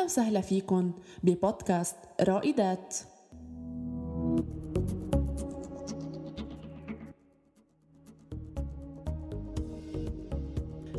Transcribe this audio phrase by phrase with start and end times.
[0.00, 0.90] أهلا وسهلا فيكن
[1.22, 2.96] ببودكاست رائدات.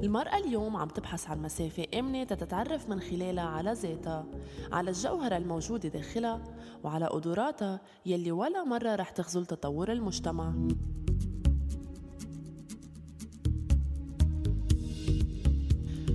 [0.03, 4.25] المرأة اليوم عم تبحث عن مسافة آمنة تتعرف من خلالها على ذاتها
[4.71, 6.43] على الجوهرة الموجودة داخلها
[6.83, 10.53] وعلى قدراتها يلي ولا مرة رح تخزل تطور المجتمع.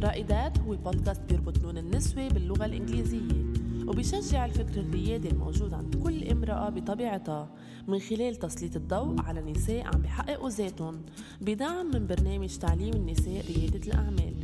[0.02, 3.44] رائدات هو بودكاست بيربط لون النسوة باللغة الإنجليزية
[3.86, 7.48] وبيشجع الفكر الريادي الموجود عند كل امرأة بطبيعتها.
[7.88, 11.02] من خلال تسليط الضوء على نساء عم بيحققوا ذاتهم
[11.40, 14.34] بدعم من برنامج تعليم النساء ريادة الأعمال.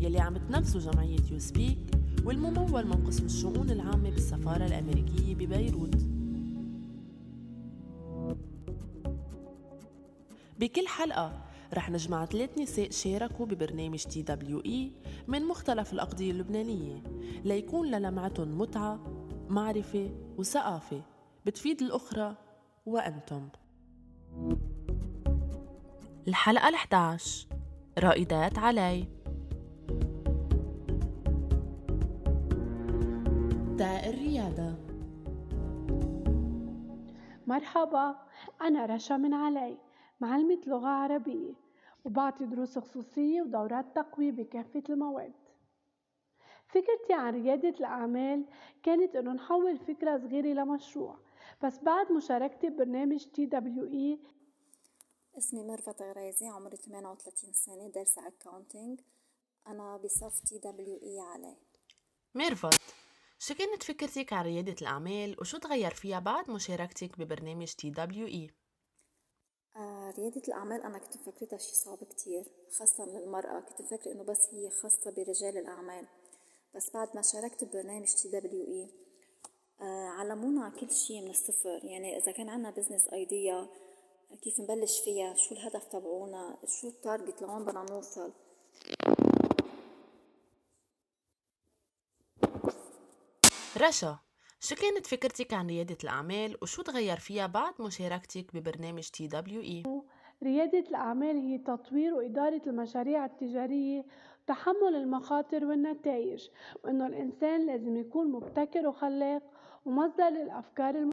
[0.00, 1.78] يلي عم تنفذه جمعية يو سبيك
[2.24, 5.96] والممول من قسم الشؤون العامة بالسفارة الأمريكية ببيروت.
[10.60, 14.92] بكل حلقة رح نجمع ثلاث نساء شاركوا ببرنامج TWE
[15.28, 17.02] من مختلف الأقضية اللبنانية
[17.44, 19.00] ليكون للمعتهم متعة
[19.48, 21.02] معرفة وثقافة.
[21.46, 22.36] بتفيد الأخرى
[22.86, 23.48] وأنتم.
[26.28, 27.22] الحلقة ال11
[27.98, 29.08] رائدات عاليه.
[33.76, 34.74] راء الريادة.
[37.46, 38.14] مرحبا
[38.62, 39.85] أنا رشا من عاليه.
[40.20, 41.52] معلمة لغة عربية
[42.04, 45.32] وبعطي دروس خصوصية ودورات تقوية بكافة المواد.
[46.68, 48.44] فكرتي عن ريادة الأعمال
[48.82, 51.18] كانت إنه نحول فكرة صغيرة لمشروع
[51.62, 54.18] بس بعد مشاركتي ببرنامج TWE
[55.38, 59.00] اسمي ميرفت غريزي عمري 38 سنة دارسة accounting
[59.66, 61.56] أنا بصف TWE عاليه.
[62.34, 62.80] ميرفت
[63.38, 68.50] شو كانت فكرتك عن ريادة الأعمال وشو تغير فيها بعد مشاركتك ببرنامج TWE؟
[70.10, 72.44] ريادة الأعمال أنا كنت مفكرتها شي صعب كتير
[72.78, 73.60] خاصة للمرأة.
[73.60, 76.06] كنت مفكرة إنه بس هي خاصة برجال الأعمال.
[76.74, 78.90] بس بعد ما شاركت ببرنامج TWE
[79.80, 81.80] آه علمونا كل شي من الصفر.
[81.84, 83.68] يعني إذا كان عنا business idea
[84.42, 88.32] كيف نبلش فيها شو الهدف تبعونا شو ال target لوين بدنا نوصل.
[93.76, 94.25] رشا.
[94.66, 99.82] شو كانت فكرتك عن ريادة الأعمال وشو تغير فيها بعد مشاركتك ببرنامج TWE؟
[100.42, 104.04] ريادة الأعمال هي تطوير وإدارة المشاريع التجارية
[104.42, 106.48] وتحمل المخاطر والنتائج
[106.84, 109.42] وإنه الإنسان لازم يكون مبتكر وخلاق
[109.84, 111.12] ومصدر للأفكار الم...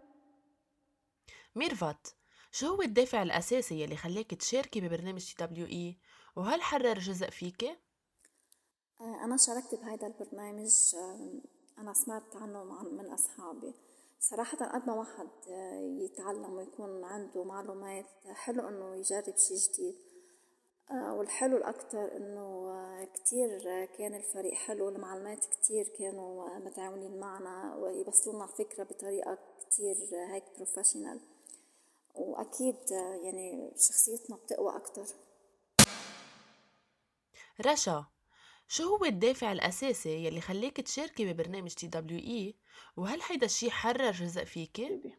[1.56, 2.16] ميرفت
[2.52, 5.98] شو هو الدافع الأساسي يلي خلاك تشاركي ببرنامج TWE
[6.36, 10.72] وهل حرر جزء فيك؟ آه، أنا شاركت بهذا البرنامج
[11.78, 13.74] أنا سمعت عنه من أصحابي.
[14.20, 15.30] صراحة قد ما واحد
[16.02, 19.96] يتعلم ويكون عنده معلومات حلو إنه يجرب شي جديد.
[20.92, 22.74] آه، والحلو الأكتر إنه
[23.06, 31.20] كتير كان الفريق حلو المعلمات كتير كانوا متعاونين معنا ويبصلوا الفكرة بطريقة كتير هيك بروفيشنال
[32.16, 32.92] وأكيد
[33.24, 35.06] يعني شخصيتنا بتقوى أكتر.
[37.66, 38.06] رشا
[38.74, 42.56] شو هو الدافع الأساسي يلي خليك تشاركي ببرنامج TWE؟
[42.98, 45.14] وهل هيدا الشي حرر جزء فيكي؟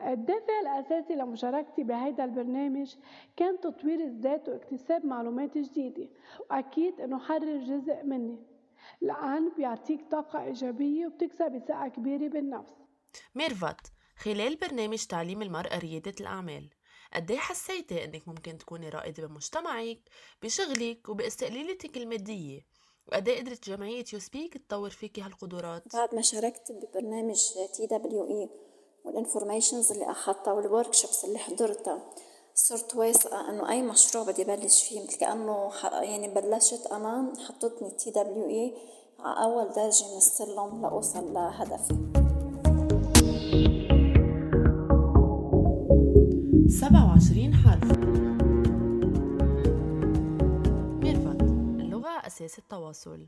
[0.00, 2.94] الدافع الأساسي لمشاركتي بهيدا البرنامج
[3.36, 6.08] كان تطوير الذات واكتساب معلومات جديدة
[6.50, 8.38] وأكيد إنه حرر جزء مني.
[9.00, 12.74] لأن بيعطيك طاقة إيجابية وبتكسب ثقة كبيرة بالنفس.
[13.34, 16.77] ميرفت خلال برنامج تعليم المرأة ريادة الأعمال.
[17.14, 19.98] قد إيه حسيتي إنك ممكن تكوني رائدة بمجتمعك
[20.42, 22.66] بشغلك وباستقلاليتك المادية
[23.06, 27.40] وقد إيه قدرت جمعية USPEaK تطور فيكي هالقدرات؟ بعد ما شاركت ببرنامج
[27.74, 28.48] TWE
[29.04, 32.12] وال informations اللي أخذتها وال workshops اللي حضرتها
[32.54, 38.74] صرت واثقة إنه أي مشروع بدي بلش فيه مثل كأنه يعني بلشت أنا حطتني TWE
[39.18, 42.27] على أول درجة من السلم لأوصل لهدفي.
[46.68, 47.98] 27 حرف.
[51.02, 51.40] ميرفت
[51.80, 53.26] اللغة أساس التواصل.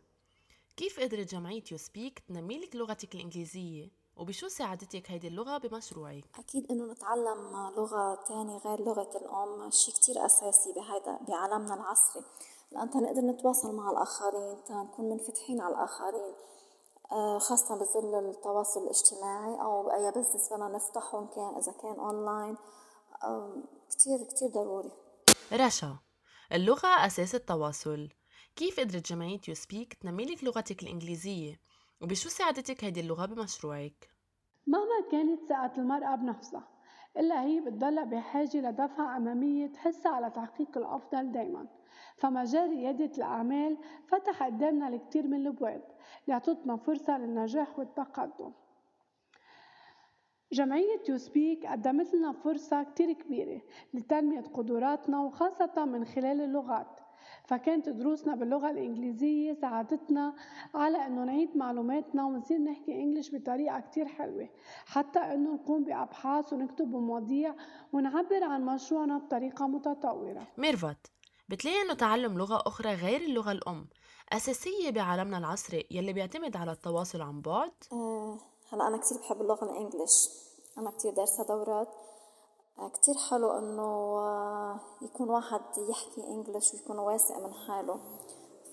[0.77, 6.93] كيف قدرت جمعية USPEaK تنمي لك لغتك الإنجليزية؟ وبشو ساعدتك هيدي اللغة بمشروعك؟ أكيد إنه
[6.93, 9.71] نتعلم لغة تانية غير لغة الأم.
[9.71, 12.23] شيء كتير أساسي بهيدا بعالمنا العصري.
[12.73, 16.35] لأن نقدر نتواصل مع الآخرين نكون منفتحين على الآخرين
[17.13, 22.57] آه، خاصة بظل التواصل الاجتماعي أو أي business بدنا نفتحه كان إذا كان أونلاين
[23.91, 24.91] كتير كتير ضروري.
[25.53, 25.99] رشا
[26.53, 28.09] اللغة أساس التواصل.
[28.57, 31.61] كيف قدرت جمعية يو سبيك تنمي لك لغتك الإنجليزية؟
[32.01, 34.11] وبشو ساعدتك هيدي اللغة بمشروعك؟
[34.67, 36.69] مهما كانت ثقة المرأة بنفسها
[37.17, 41.67] إلا هي بتضلها بحاجة لدفعة أمامية تحسها على تحقيق الأفضل دايما.
[42.17, 43.79] فمجال ريادة الأعمال
[44.09, 45.83] فتح قدامنا الكثير من الأبواب
[46.29, 48.53] ليعطتنا فرصة للنجاح والتقدم.
[50.53, 53.61] جمعية يوسبيك قدمت لنا فرصة كتير كبيرة
[53.95, 57.01] لتنمية قدراتنا وخاصة من خلال اللغات.
[57.45, 60.35] فكانت دروسنا باللغة الإنجليزية ساعدتنا
[60.75, 64.49] على إنه نعيد معلوماتنا ونصير نحكي إنجليش بطريقة كتير حلوة
[64.87, 67.55] حتى إنه نقوم بأبحاث ونكتب بمواضيع
[67.93, 70.47] ونعبر عن مشروعنا بطريقة متطورة.
[70.59, 71.13] ميرفت
[71.49, 73.87] بتلاقي إنه تعلم لغة أخرى غير اللغة الأم
[74.33, 77.73] أساسية بعالمنا العصري يلي بيعتمد على التواصل عن بعد؟
[78.73, 80.29] هلا أنا كتير بحب اللغة الإنجليش.
[80.79, 81.89] أنا كتير دارسة دورات.
[82.79, 83.83] آه كتير حلو إنه
[84.19, 88.19] آه يكون واحد يحكي إنجليش ويكون واثق من حاله.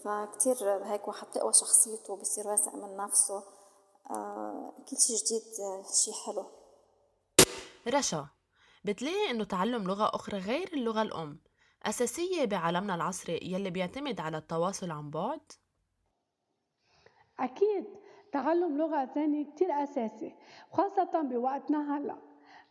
[0.04, 3.44] فكتير هيك واحد تقوى شخصيته بصير واثق من نفسه.
[4.10, 5.44] آه كل شي جديد
[5.94, 6.46] شي حلو.
[7.88, 8.28] رشا
[8.86, 11.40] بتلاقي إنه تعلم لغة أخرى غير اللغة الأم
[11.84, 15.52] أساسية بعالمنا العصري يلي بيعتمد على التواصل عن بعد؟
[17.40, 18.06] أكيد.
[18.32, 20.36] تعلم لغة ثانية كتير أساسي
[20.72, 22.18] وخاصة بوقتنا هلأ.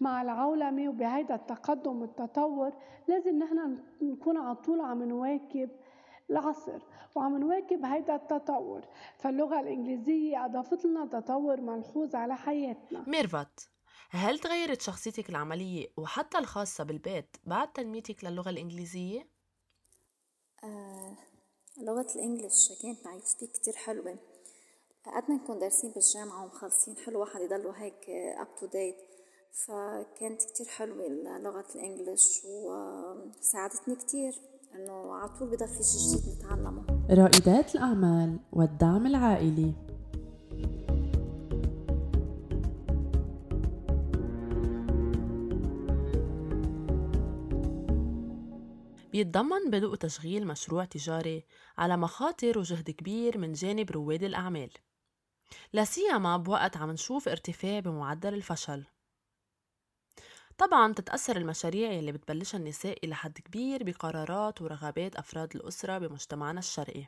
[0.01, 2.73] مع العولمة وبهيدا التقدم والتطور
[3.09, 5.71] لازم نحن نكون على طول عم نواكب
[6.31, 6.83] العصر
[7.15, 8.85] وعم نواكب هيدا التطور.
[9.19, 13.05] فاللغة الإنجليزية أضافت لنا تطور ملحوظ على حياتنا.
[13.09, 13.71] ميرفت
[14.11, 19.29] هل تغيرت شخصيتك العملية وحتى الخاصة بالبيت بعد تنميتك للغة الإنجليزية؟
[20.65, 21.17] آه
[21.79, 23.21] لغة ال English كانت معي
[23.55, 24.19] كتير حلوة.
[25.07, 28.97] قد ما نكون دارسين بالجامعة ومخلصين حلو واحد يضلوا هيك up to date
[29.53, 31.09] فكانت كتير حلوة
[31.39, 34.33] لغة ال English وساعدتني كتير
[34.75, 37.07] إنه على طول بضل في شي جديد نتعلمه.
[37.11, 39.75] رائدات الأعمال والدعم العائلي.
[49.13, 51.45] بيتضمن بدء تشغيل مشروع تجاري
[51.79, 54.71] على مخاطر وجهد كبير من جانب رواد الأعمال.
[55.73, 58.85] لا سيما بوقت عم نشوف ارتفاع بمعدل الفشل.
[60.59, 67.07] طبعا تتأثر المشاريع يلي بتبلشها النساء إلى حد كبير بقرارات ورغبات أفراد الأسرة بمجتمعنا الشرقي.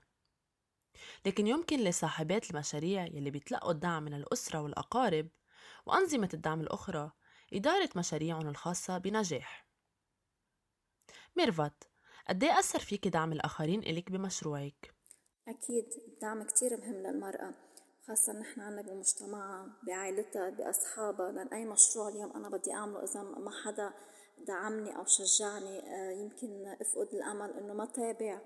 [1.26, 5.28] لكن يمكن لصاحبات المشاريع يلي بيتلقوا الدعم من الأسرة والأقارب
[5.86, 7.12] وأنظمة الدعم الأخرى
[7.52, 9.68] إدارة مشاريعهم الخاصة بنجاح.
[11.36, 11.90] ميرفت
[12.28, 14.94] قد إيه أثر فيك دعم الآخرين إلك بمشروعك؟
[15.48, 17.67] أكيد الدعم كتير مهم للمرأة.
[18.08, 23.50] خاصة نحن عنا بمجتمعها بعائلتها بأصحابها لأن أي مشروع اليوم أنا بدي أعمله إذا ما
[23.64, 23.92] حدا
[24.38, 28.40] دعمني أو شجعني آه، يمكن أفقد الأمل إنه ما تابع.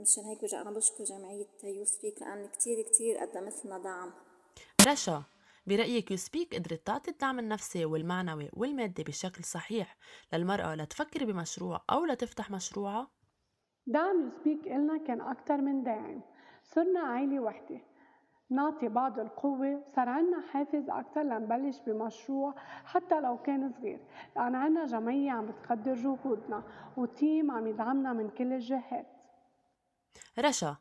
[0.00, 4.12] مشان هيك برجع أنا بشكر جمعية يوسبيك لأن كتير كتير قدمت لنا دعم.
[4.86, 5.22] رشا
[5.66, 9.96] برأيك يوسبيك قدرت تعطي الدعم النفسي والمعنوي والمادي بشكل صحيح
[10.32, 13.10] للمرأة لتفكر بمشروع أو لتفتح مشروعها؟
[13.86, 16.22] دعم يوسبيك إلنا كان أكتر من داعم.
[16.64, 17.80] صرنا عائلة وحدة.
[18.50, 19.82] نعطي بعض القوة.
[19.96, 22.54] صار عنا حافز أكتر لنبلش بمشروع
[22.84, 24.00] حتى لو كان صغير.
[24.36, 26.62] لأن عنا جمعية عم بتقدر جهودنا
[26.96, 29.06] وتيم عم يدعمنا من كل الجهات.
[30.38, 30.76] رشا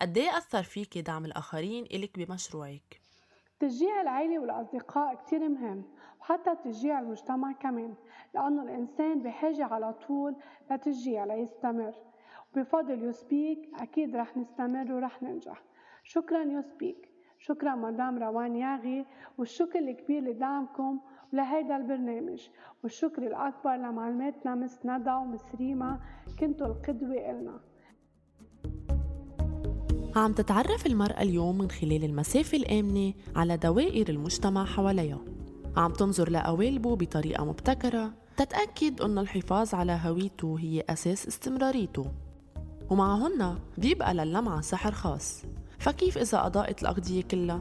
[0.00, 3.00] قد إيه أثر فيكي دعم الآخرين إلك بمشروعك؟
[3.60, 5.84] تشجيع العيلة والأصدقاء كتير مهم
[6.20, 7.94] وحتى تشجيع المجتمع كمان
[8.34, 10.36] لأنه الإنسان بحاجة على طول
[10.70, 11.94] لتشجيع ليستمر.
[12.56, 15.62] وبفضل يوسبيك أكيد رح نستمر ورح ننجح.
[16.08, 17.08] شكرا يوسبيك
[17.38, 19.06] شكرا مدام روان ياغي
[19.38, 21.00] والشكر الكبير لدعمكم
[21.32, 22.48] ولهيدا البرنامج.
[22.84, 26.00] والشكر الأكبر لمعلماتنا مس ندى ومس ريما
[26.40, 27.60] كنتوا القدوة إلنا.
[30.16, 35.24] عم تتعرف المرأة اليوم من خلال المسافة الآمنة على دوائر المجتمع حواليها.
[35.76, 42.04] عم تنظر لقوالبه بطريقة مبتكرة تتأكد أن الحفاظ على هويته هي أساس استمراريته.
[42.90, 45.44] ومعهن بيبقى للمعة سحر خاص.
[45.78, 47.60] فكيف إذا أضاءت الأغذية كلها؟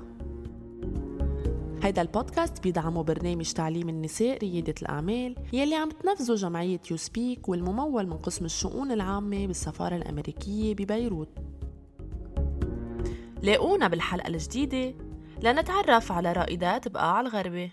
[1.84, 8.18] هيدا البودكاست بيدعمه برنامج تعليم النساء ريادة الأعمال يلي عم تنفذه جمعية يوسبيك والممول من
[8.18, 11.30] قسم الشؤون العامة بالسفارة الأمريكية ببيروت.
[13.44, 14.96] لاقونا بالحلقة الجديدة.
[15.44, 17.72] لنتعرف على رائدات بقاع الغربة.